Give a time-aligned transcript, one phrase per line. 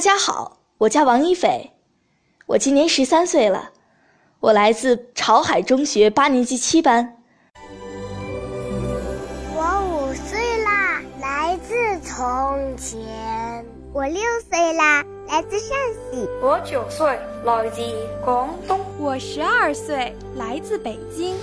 [0.00, 1.72] 大家好，我叫王一斐，
[2.46, 3.68] 我今年十三岁了，
[4.40, 7.18] 我来自潮海中学八年级七班。
[9.54, 12.98] 我五岁啦，来自从前。
[13.92, 15.76] 我六岁啦，来自陕
[16.10, 16.26] 西。
[16.40, 17.82] 我九岁，来自
[18.24, 18.80] 广东。
[18.98, 21.36] 我十二岁，来自北京。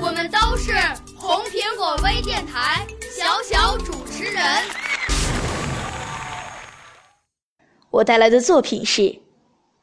[0.00, 0.70] 我们都是
[1.16, 4.40] 红苹果微电台小小主持人。
[7.92, 9.02] 我带来的作品是《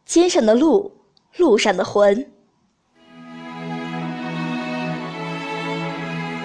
[0.03, 0.91] 肩上的路，
[1.38, 2.16] 路上的魂》。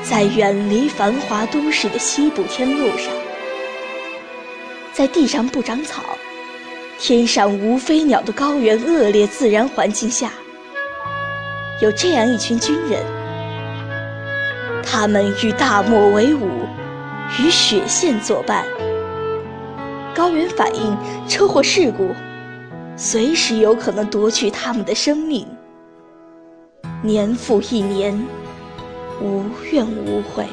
[0.02, 3.10] 在远离繁华都市的西部天路上，
[4.92, 6.02] 在地上不长草、
[6.98, 10.30] 天上无飞鸟的高原恶劣自然环境下，
[11.80, 13.02] 有这样一群军人，
[14.82, 16.46] 他们与大漠为伍，
[17.40, 18.66] 与雪线作伴。
[20.14, 20.96] 高原反应
[21.28, 22.08] 车祸事故，
[22.96, 25.44] 随时有可能夺去他们的生命。
[27.02, 28.16] 年复一年，
[29.20, 30.46] 无怨无悔。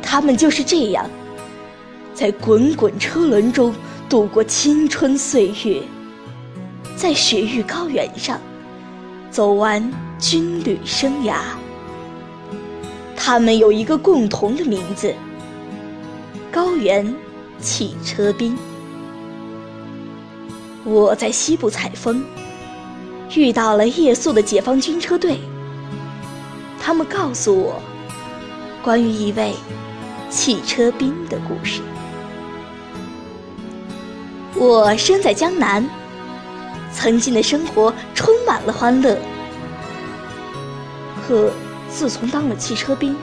[0.00, 1.04] 他们就是这样，
[2.14, 3.74] 在滚滚车轮中
[4.08, 5.82] 度过青春岁月，
[6.96, 8.40] 在雪域高原上
[9.30, 11.34] 走完军旅生涯。
[13.14, 15.14] 他们有一个共同的名字——
[16.50, 17.14] 高原。
[17.62, 18.58] 汽车兵，
[20.84, 22.24] 我在西部采风，
[23.36, 25.38] 遇到了夜宿的解放军车队。
[26.80, 27.80] 他们告诉我
[28.82, 29.54] 关于一位
[30.28, 31.80] 汽车兵的故事。
[34.56, 35.88] 我生在江南，
[36.92, 39.16] 曾经的生活充满了欢乐。
[41.24, 41.52] 可
[41.88, 43.14] 自从当了汽车兵，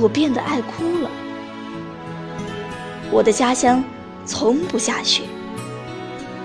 [0.00, 1.10] 我变得爱哭了。
[3.10, 3.82] 我的家乡
[4.24, 5.22] 从不下雪。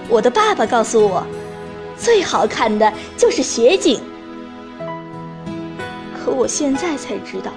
[0.10, 1.26] 我的爸爸告诉我，
[1.98, 4.02] 最好看的就是雪景。
[6.18, 7.52] 可我现在才知道，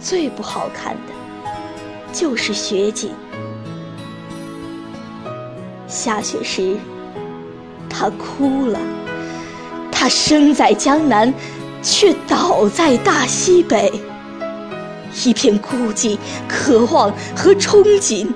[0.00, 1.12] 最不好看的
[2.12, 3.12] 就是雪景。
[5.86, 6.76] 下雪时，
[7.88, 8.78] 他哭了。
[9.90, 11.32] 他生在江南，
[11.80, 13.92] 却倒在大西北。
[15.24, 18.26] 一片孤寂、渴望和憧憬，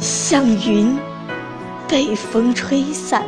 [0.00, 0.96] 像云
[1.86, 3.24] 被风吹散。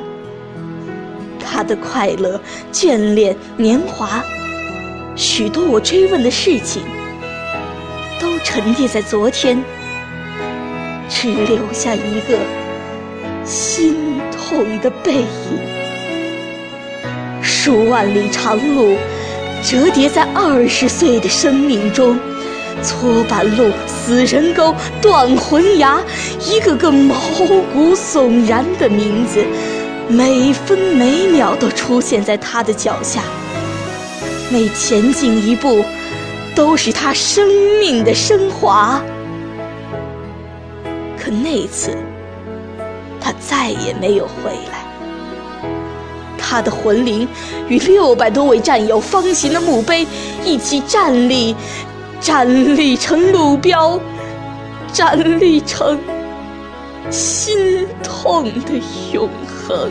[1.38, 2.40] 他的快乐、
[2.72, 4.22] 眷恋、年华，
[5.14, 6.82] 许多我追问的事情，
[8.20, 9.62] 都沉淀在昨天，
[11.08, 12.38] 只留下一个
[13.44, 13.96] 心
[14.32, 15.26] 痛的背影。
[17.40, 18.96] 数万里长路，
[19.62, 22.18] 折叠在二十岁的生命中。
[22.82, 26.00] 搓板路、死人沟、断魂崖，
[26.40, 27.14] 一个个毛
[27.72, 29.44] 骨悚然的名字，
[30.08, 33.22] 每分每秒都出现在他的脚下。
[34.50, 35.84] 每前进一步，
[36.54, 37.48] 都是他生
[37.80, 39.02] 命的升华。
[41.18, 41.90] 可那次，
[43.20, 44.86] 他再也没有回来。
[46.38, 47.26] 他的魂灵
[47.68, 50.06] 与六百多位战友方形的墓碑
[50.44, 51.56] 一起站立。
[52.26, 54.00] 站立成路标，
[54.92, 55.96] 站立成
[57.08, 58.82] 心痛的
[59.12, 59.88] 永恒。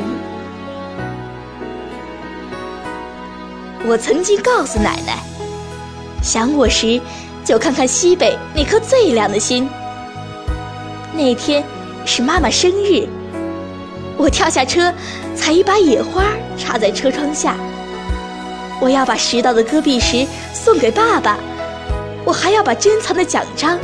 [3.85, 5.19] 我曾经告诉奶奶，
[6.21, 6.99] 想我时
[7.45, 9.69] 就看看西北那颗最亮的星。
[11.13, 11.63] 那天
[12.05, 13.07] 是妈妈生日，
[14.17, 14.93] 我跳下车，
[15.37, 16.25] 采一把野花
[16.57, 17.55] 插在车窗下。
[18.81, 21.37] 我要把拾到的戈壁石送给爸爸。
[22.25, 23.77] 我还要把珍藏的奖章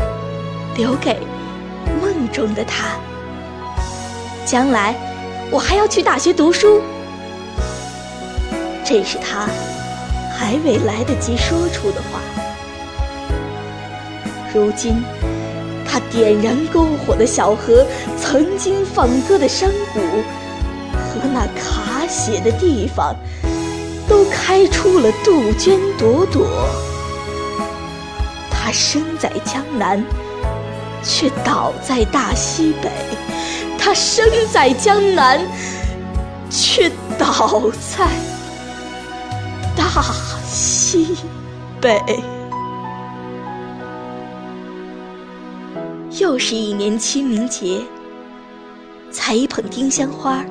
[0.75, 1.19] 留给
[2.01, 2.87] 梦中的他。
[4.45, 4.95] 将来
[5.51, 6.81] 我还要去大学读书，
[8.83, 9.47] 这是他
[10.35, 12.19] 还未来得及说出的话。
[14.53, 15.03] 如今，
[15.87, 17.85] 他点燃篝火的小河，
[18.19, 19.99] 曾经放歌的山谷，
[20.91, 23.15] 和那卡血的地方，
[24.09, 26.47] 都开出了杜鹃朵朵。
[28.63, 30.03] 他身在江南，
[31.03, 32.89] 却倒在大西北；
[33.75, 35.41] 他生在江南，
[36.47, 38.07] 却倒在
[39.75, 39.83] 大
[40.45, 41.17] 西
[41.81, 41.99] 北。
[46.19, 47.81] 又是一年清明节，
[49.09, 50.45] 采一捧丁香花，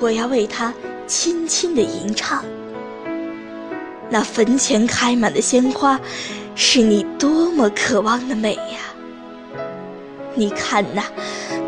[0.00, 0.72] 我要为他
[1.06, 2.42] 轻轻地吟唱。
[4.08, 6.00] 那坟前开满的鲜花，
[6.60, 8.80] 是你多么渴望的美呀！
[10.34, 11.04] 你看那，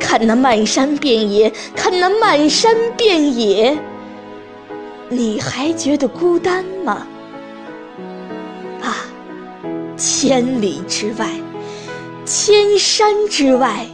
[0.00, 3.78] 看那漫山遍野，看那漫山遍野，
[5.08, 7.06] 你还觉得孤单吗？
[8.82, 9.06] 啊，
[9.96, 11.28] 千里之外。
[12.24, 13.86] 千山之外，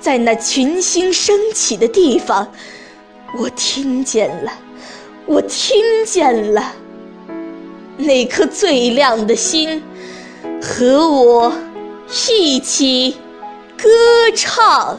[0.00, 2.50] 在那群星升起的地方，
[3.38, 4.50] 我听见了，
[5.26, 6.72] 我听见了，
[8.00, 9.82] 那颗最亮的心，
[10.60, 11.52] 和我
[12.28, 13.16] 一起
[13.76, 13.88] 歌
[14.34, 14.98] 唱。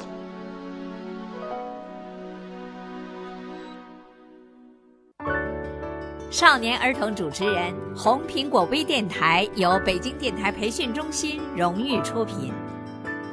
[6.30, 12.54] 少年儿童主持人，红苹果微电台由北京电台培训中心荣誉出品，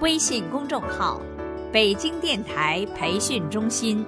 [0.01, 1.21] 微信公众号：
[1.73, 4.05] 北京电台培训中心。